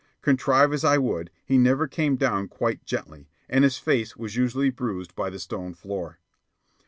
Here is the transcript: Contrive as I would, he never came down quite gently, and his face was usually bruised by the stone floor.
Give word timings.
Contrive 0.23 0.73
as 0.73 0.83
I 0.83 0.97
would, 0.97 1.29
he 1.45 1.59
never 1.59 1.87
came 1.87 2.15
down 2.15 2.47
quite 2.47 2.83
gently, 2.85 3.29
and 3.47 3.63
his 3.63 3.77
face 3.77 4.17
was 4.17 4.35
usually 4.35 4.71
bruised 4.71 5.13
by 5.15 5.29
the 5.29 5.37
stone 5.37 5.75
floor. 5.75 6.17